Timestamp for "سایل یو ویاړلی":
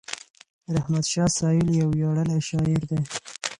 1.37-2.39